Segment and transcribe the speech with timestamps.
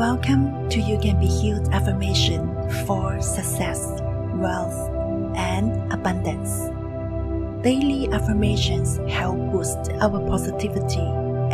[0.00, 2.48] Welcome to You Can Be Healed affirmation
[2.86, 3.86] for success,
[4.32, 4.88] wealth,
[5.36, 6.70] and abundance.
[7.62, 11.04] Daily affirmations help boost our positivity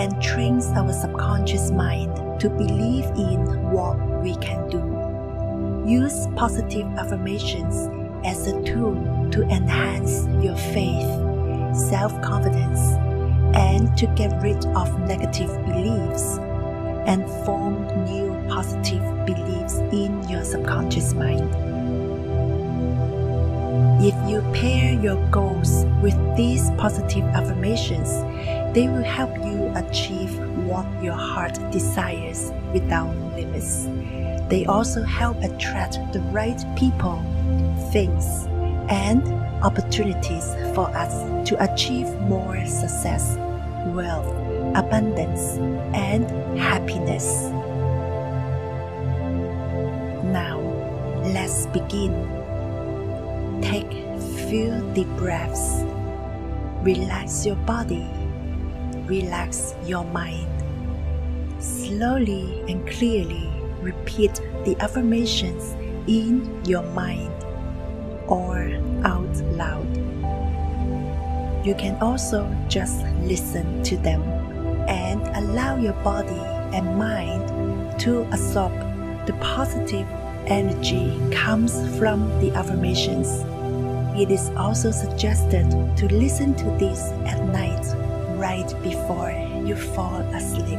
[0.00, 5.82] and trains our subconscious mind to believe in what we can do.
[5.84, 7.88] Use positive affirmations
[8.24, 8.94] as a tool
[9.32, 11.10] to enhance your faith,
[11.90, 12.78] self confidence,
[13.56, 16.38] and to get rid of negative beliefs
[17.06, 21.54] and form new positive beliefs in your subconscious mind.
[24.04, 28.10] If you pair your goals with these positive affirmations,
[28.74, 33.86] they will help you achieve what your heart desires without limits.
[34.48, 37.22] They also help attract the right people,
[37.90, 38.46] things,
[38.90, 39.26] and
[39.64, 43.36] opportunities for us to achieve more success,
[43.86, 44.26] wealth,
[44.74, 45.58] abundance,
[45.94, 46.28] and
[46.58, 47.50] happiness.
[50.24, 50.60] Now,
[51.24, 52.12] let's begin.
[53.62, 53.90] Take
[54.48, 55.84] few deep breaths.
[56.82, 58.06] Relax your body.
[59.06, 60.46] Relax your mind.
[61.58, 65.74] Slowly and clearly repeat the affirmations
[66.06, 67.32] in your mind
[68.28, 68.70] or
[69.04, 69.86] out loud.
[71.66, 74.22] You can also just listen to them
[74.88, 76.40] and allow your body
[76.76, 78.72] and mind to absorb
[79.26, 80.06] the positive
[80.46, 83.28] energy comes from the affirmations.
[84.18, 87.84] It is also suggested to listen to this at night
[88.38, 89.30] right before
[89.64, 90.78] you fall asleep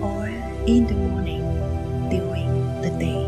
[0.00, 0.26] or
[0.66, 1.42] in the morning
[2.08, 3.21] during the day.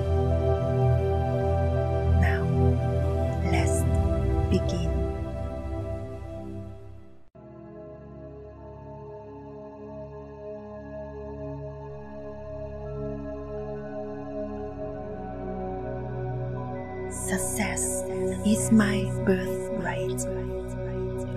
[18.46, 20.20] Is my birthright.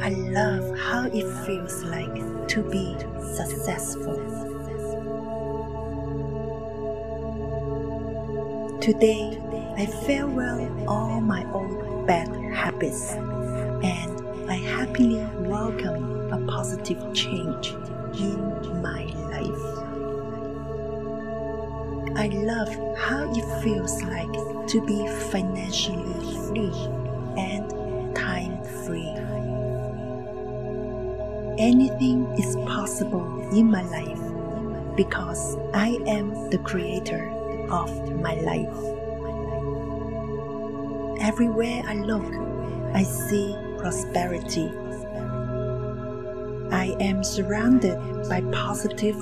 [0.01, 2.97] I love how it feels like to be
[3.33, 4.17] successful.
[8.81, 9.39] Today,
[9.77, 17.69] I farewell all my old bad habits and I happily welcome a positive change
[18.19, 19.87] in my life.
[22.17, 26.96] I love how it feels like to be financially free
[31.57, 37.31] Anything is possible in my life because I am the creator
[37.71, 37.89] of
[38.21, 38.77] my life.
[41.19, 42.25] Everywhere I look,
[42.93, 44.71] I see prosperity.
[46.71, 47.97] I am surrounded
[48.29, 49.17] by positive,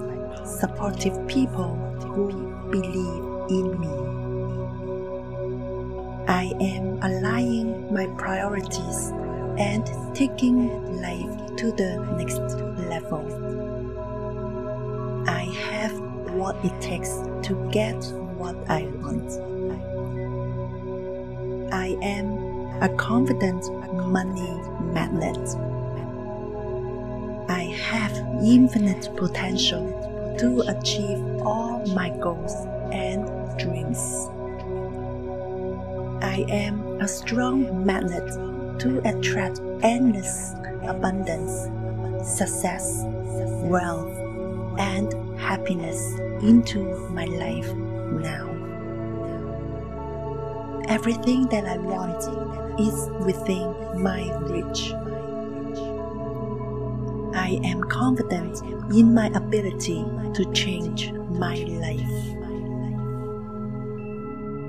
[0.46, 2.31] supportive people who
[2.69, 4.25] believe in me.
[6.28, 9.13] I am aligning my priorities
[9.58, 9.86] and
[10.16, 12.42] taking life to the next
[12.90, 13.24] level.
[15.28, 16.00] I have
[16.36, 17.10] what it takes
[17.48, 17.96] to get
[18.38, 19.32] what I want.
[21.74, 24.62] I am a confident money
[24.94, 25.48] magnet.
[27.50, 28.12] I have
[28.44, 32.54] infinite potential to achieve all my goals
[32.92, 33.26] and
[33.58, 34.30] dreams.
[36.22, 38.30] I am a strong magnet
[38.80, 40.53] to attract endless
[40.88, 41.69] abundance,
[42.24, 43.03] success,
[43.66, 44.18] wealth,
[44.80, 48.52] and happiness into my life now.
[50.88, 52.24] Everything that I want
[52.80, 54.94] is within my reach.
[57.35, 58.62] I am confident
[58.94, 62.35] in my ability to change my life.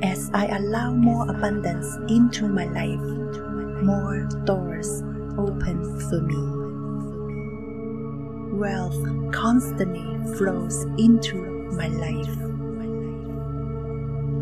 [0.02, 3.26] As I allow more abundance into my life,
[3.82, 5.02] more doors
[5.38, 6.66] open for me.
[8.58, 11.36] Wealth constantly flows into
[11.72, 12.36] my life.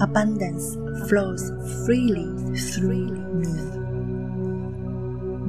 [0.00, 0.76] Abundance
[1.08, 1.50] flows
[1.84, 3.54] freely through me.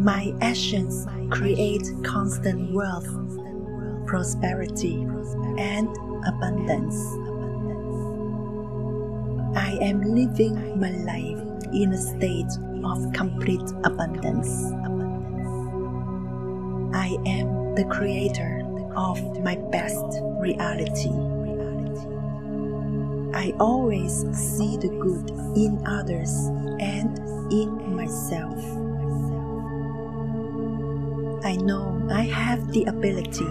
[0.03, 3.09] My actions create constant wealth,
[4.07, 5.01] prosperity,
[5.57, 5.89] and
[6.27, 6.95] abundance.
[9.57, 11.41] I am living my life
[11.73, 12.51] in a state
[12.85, 14.71] of complete abundance.
[16.95, 18.61] I am the creator
[18.95, 20.05] of my best
[20.39, 21.11] reality.
[23.33, 26.31] I always see the good in others
[26.79, 27.17] and
[27.51, 28.63] in myself.
[31.43, 33.45] I know I have the ability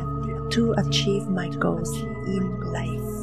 [0.50, 1.92] to achieve my goals
[2.26, 3.14] in life.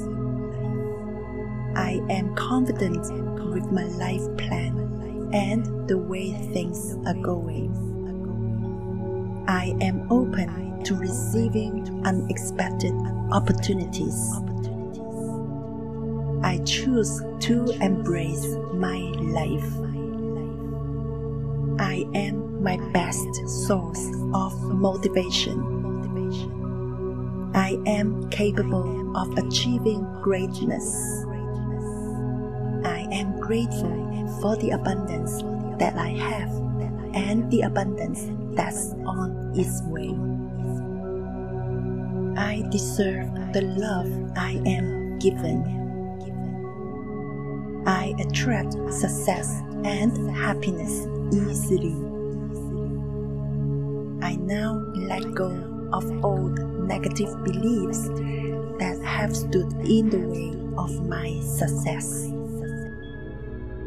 [1.75, 3.02] I am confident
[3.54, 5.00] with my life plan
[5.33, 7.72] and the way things are going.
[9.48, 12.94] I am open to receiving unexpected
[13.31, 14.31] opportunities.
[16.44, 19.72] I choose to embrace my life.
[21.80, 25.81] I am my best source of motivation.
[27.54, 31.25] I am capable of achieving greatness.
[32.83, 35.42] I am grateful for the abundance
[35.80, 36.50] that I have
[37.13, 40.16] and the abundance that's on its way.
[42.39, 44.07] I deserve the love
[44.38, 45.80] I am given.
[47.86, 51.95] I attract success and happiness easily.
[54.22, 55.50] I now let go
[55.92, 58.07] of old negative beliefs
[58.80, 62.31] that have stood in the way of my success.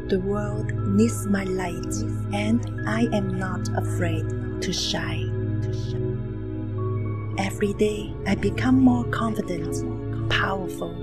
[0.07, 1.95] The world needs my light,
[2.31, 5.33] and I am not afraid to shine.
[7.39, 10.93] Every day, I become more confident, powerful,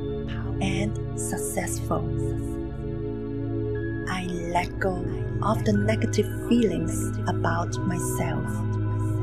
[0.62, 2.04] and successful.
[4.08, 5.04] I let go
[5.42, 6.94] of the negative feelings
[7.28, 8.46] about myself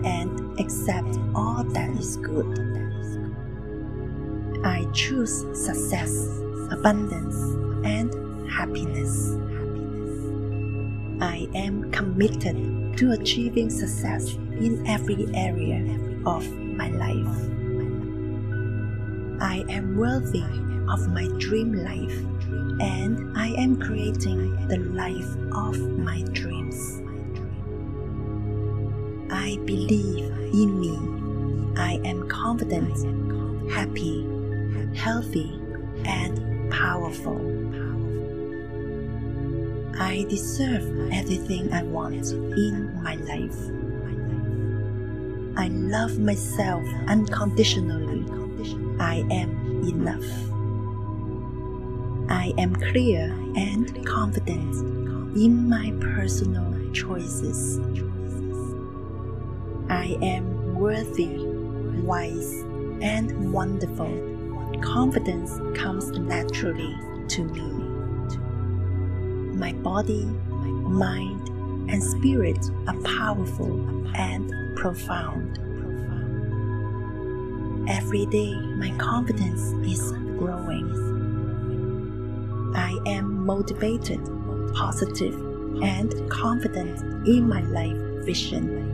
[0.04, 2.60] and accept all that is good.
[4.66, 6.12] I choose success,
[6.70, 7.38] abundance,
[7.86, 8.14] and
[8.52, 9.38] happiness.
[11.22, 17.38] I am committed to achieving success in every area of my life.
[19.42, 20.44] I am worthy
[20.90, 22.18] of my dream life
[22.82, 27.02] and I am creating the life of my dreams.
[29.30, 30.98] I believe in me.
[31.78, 32.96] I am confident,
[33.72, 34.26] happy,
[34.96, 35.60] healthy,
[36.06, 37.40] and powerful.
[39.98, 43.58] I deserve everything I want in my life.
[45.58, 48.26] I love myself unconditionally.
[49.00, 50.26] I am enough.
[52.30, 53.26] I am clear
[53.56, 54.76] and confident
[55.36, 57.80] in my personal choices.
[59.90, 61.38] I am worthy,
[62.04, 62.62] wise,
[63.02, 64.12] and wonderful.
[64.82, 66.96] Confidence comes naturally
[67.30, 67.89] to me.
[69.60, 71.50] My body, my mind,
[71.92, 72.58] and spirit
[72.88, 73.86] are powerful
[74.16, 75.60] and profound.
[77.90, 80.88] Every day, my confidence is growing.
[82.74, 84.22] I am motivated,
[84.74, 85.36] positive,
[85.84, 88.88] and confident in my life vision.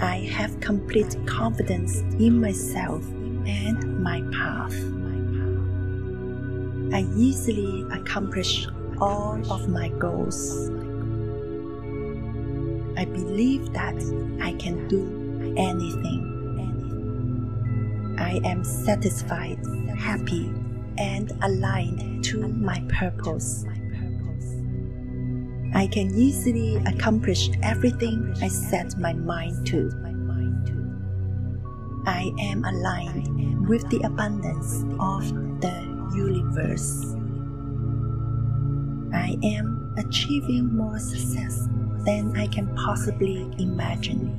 [0.00, 3.04] I have complete confidence in myself
[3.46, 5.01] and my path.
[6.92, 8.66] I easily accomplish
[9.00, 10.68] all of my goals.
[12.98, 13.96] I believe that
[14.42, 16.28] I can do anything.
[18.18, 19.58] I am satisfied,
[19.98, 20.52] happy,
[20.98, 23.64] and aligned to my purpose.
[25.74, 29.90] I can easily accomplish everything I set my mind to.
[32.06, 35.51] I am aligned with the abundance of
[39.14, 41.68] I am achieving more success
[42.04, 44.38] than I can possibly imagine.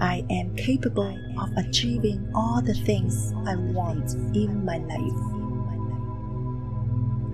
[0.00, 5.34] I am capable of achieving all the things I want in my life.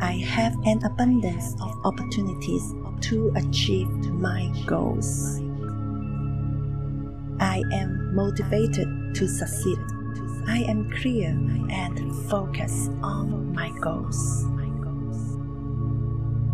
[0.02, 5.40] I have an abundance of opportunities to achieve my goals.
[7.38, 9.78] I am motivated to succeed.
[10.46, 11.30] I am clear
[11.70, 14.46] and focused on my goals.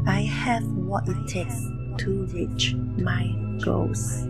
[0.06, 1.60] I have what it takes
[1.98, 3.26] to reach my
[3.64, 4.26] goals.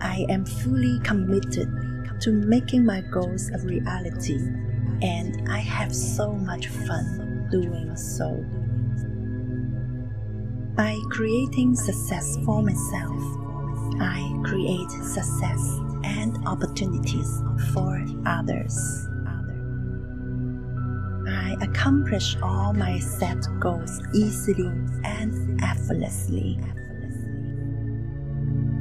[0.00, 1.68] I am fully committed
[2.20, 4.36] to making my goals a reality,
[5.02, 8.44] and I have so much fun doing so.
[10.76, 13.22] By creating success for myself,
[14.00, 17.42] I create success and opportunities
[17.72, 19.08] for others.
[21.26, 24.70] I accomplish all my set goals easily
[25.04, 26.60] and effortlessly.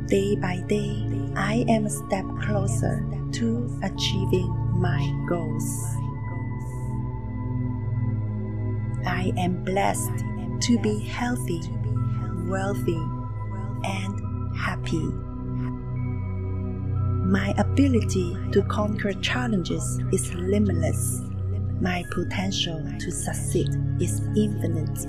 [0.08, 3.00] Day by day, I am a step closer
[3.34, 5.64] to achieving my goals.
[9.06, 10.12] I am blessed
[10.62, 11.62] to be healthy,
[12.48, 13.02] wealthy,
[13.86, 15.23] and happy.
[17.34, 21.20] My ability to conquer challenges is limitless.
[21.82, 25.00] My potential to succeed is infinite.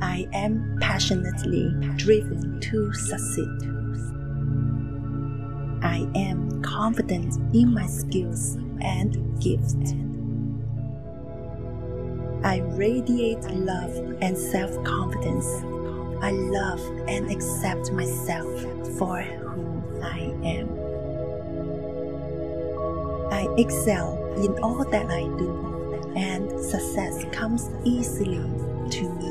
[0.00, 3.58] I am passionately driven to succeed.
[5.82, 9.94] I am confident in my skills and gifts.
[12.44, 15.48] I radiate love and self confidence.
[16.22, 18.48] I love and accept myself
[18.96, 19.43] for
[20.04, 20.68] I am.
[23.32, 28.44] I excel in all that I do, and success comes easily
[28.90, 29.30] to me.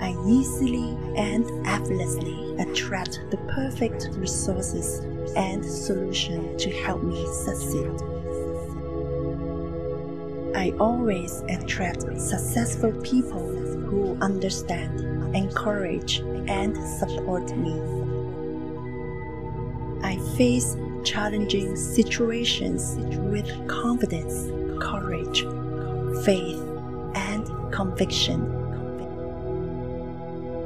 [0.00, 4.98] I easily and effortlessly attract the perfect resources
[5.34, 7.90] and solutions to help me succeed.
[10.54, 13.48] I always attract successful people
[13.88, 15.00] who understand,
[15.34, 17.74] encourage, and support me.
[20.02, 22.96] I face challenging situations
[23.30, 24.50] with confidence,
[24.82, 25.42] courage,
[26.24, 26.60] faith,
[27.14, 28.50] and conviction.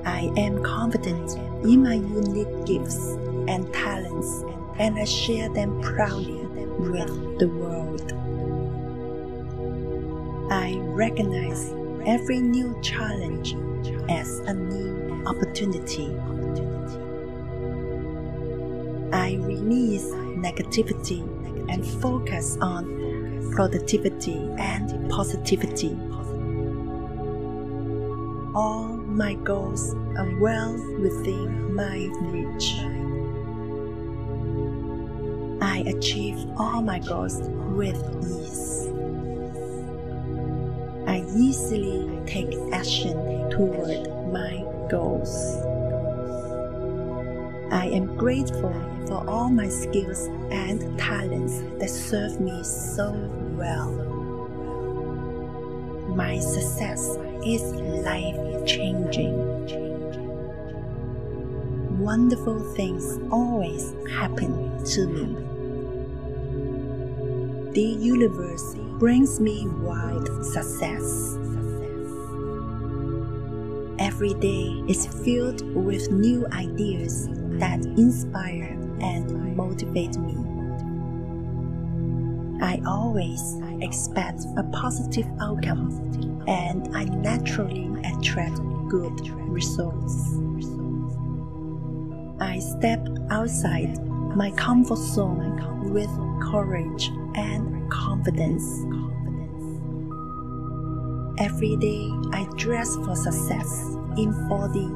[0.05, 3.17] I am confident in my unique gifts
[3.49, 4.45] and talents,
[4.79, 6.47] and I share them proudly
[6.79, 8.13] with the world.
[10.51, 11.73] I recognize
[12.07, 13.55] every new challenge
[14.09, 16.09] as a new opportunity.
[19.13, 21.21] I release negativity
[21.71, 25.97] and focus on productivity and positivity.
[28.55, 32.75] All my goals are well within my reach.
[35.61, 37.41] I achieve all my goals
[37.77, 38.98] with ease.
[41.09, 43.17] I easily take action
[43.49, 45.57] toward my goals.
[47.73, 48.75] I am grateful
[49.07, 53.11] for all my skills and talents that serve me so
[53.57, 53.91] well.
[56.15, 57.63] My success is
[58.05, 59.35] life changing.
[61.99, 65.48] Wonderful things always happen to me.
[67.79, 71.39] The universe brings me wide success.
[74.01, 77.29] Every day is filled with new ideas
[77.61, 80.35] that inspire and motivate me.
[82.61, 83.41] I always
[83.81, 88.57] expect a positive outcome and I naturally attract
[88.89, 90.17] good results.
[92.41, 96.11] I step outside my comfort zone with
[96.51, 98.65] courage and confidence.
[101.39, 104.89] Every day I dress for success in body,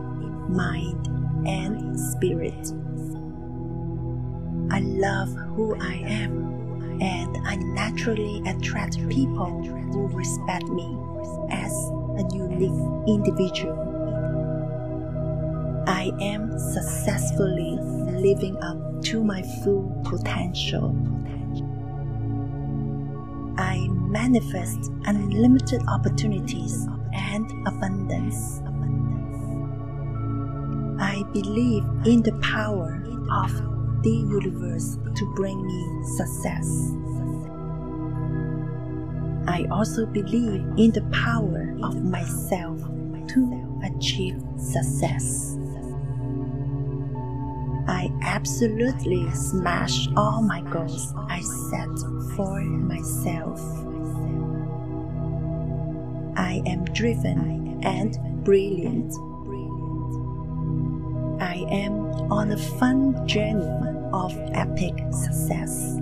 [0.49, 1.07] mind,
[1.47, 2.73] and spirit.
[4.71, 9.63] I love who I am, and I naturally attract people
[9.93, 10.97] who respect me
[11.51, 11.73] as
[12.19, 13.93] a unique individual.
[15.87, 17.79] I am successfully
[18.13, 20.95] living up to my full potential.
[23.59, 28.61] I manifest unlimited opportunities and abundance.
[31.01, 33.53] I believe in the power of
[34.03, 36.93] the universe to bring me success.
[39.49, 42.79] I also believe in the power of myself
[43.29, 45.52] to achieve success.
[47.89, 53.61] I absolutely smash all my goals I set for myself.
[56.37, 59.13] I am driven and brilliant.
[61.43, 61.95] I am
[62.31, 63.69] on a fun journey
[64.13, 65.99] of epic success.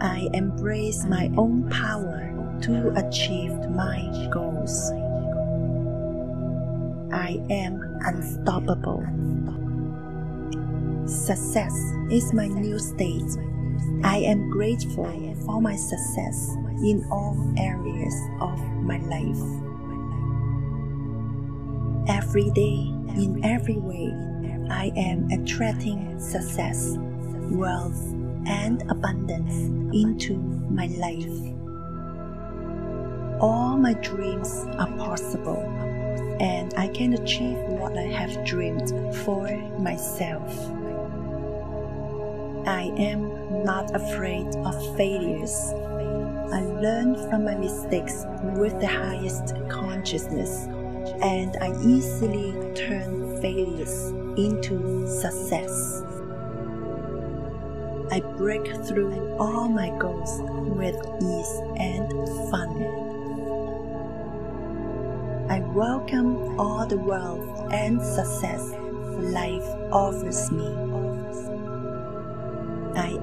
[0.00, 2.30] I embrace my own power
[2.62, 4.90] to achieve my goals.
[7.12, 9.04] I am unstoppable.
[11.06, 11.74] Success
[12.10, 13.30] is my new state.
[14.02, 15.04] I am grateful
[15.44, 16.48] for my success
[16.82, 19.42] in all areas of my life.
[22.08, 22.88] Every day,
[23.20, 24.14] in every way,
[24.70, 26.96] I am attracting success,
[27.50, 28.00] wealth,
[28.46, 29.54] and abundance
[29.94, 30.38] into
[30.70, 31.54] my life.
[33.42, 35.60] All my dreams are possible,
[36.40, 40.50] and I can achieve what I have dreamed for myself.
[42.66, 45.54] I am not afraid of failures.
[46.50, 48.24] I learn from my mistakes
[48.56, 50.66] with the highest consciousness,
[51.20, 56.02] and I easily turn failures into success.
[58.10, 62.10] I break through all my goals with ease and
[62.50, 62.80] fun.
[65.50, 68.72] I welcome all the wealth and success
[69.18, 70.93] life offers me.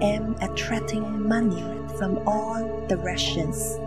[0.01, 1.61] I am attracting money
[1.99, 3.77] from all directions.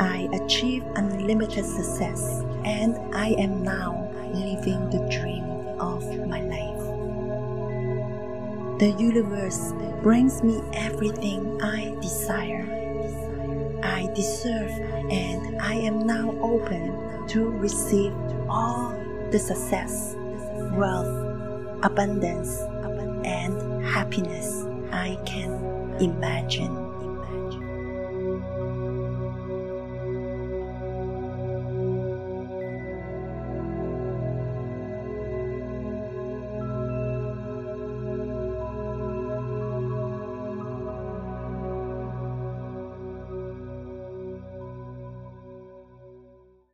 [0.00, 5.44] I achieve unlimited success and I am now living the dream
[5.78, 6.82] of my life.
[8.80, 9.72] The universe
[10.02, 12.66] brings me everything I desire.
[13.84, 14.72] I deserve
[15.12, 18.12] and I am now open to receive
[18.48, 18.90] all
[19.30, 20.16] the success,
[20.72, 22.58] wealth, abundance,
[23.28, 25.52] and happiness I can
[26.00, 26.87] imagine.